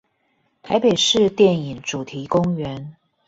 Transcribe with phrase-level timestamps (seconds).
[0.63, 2.95] 臺北市電影主題公園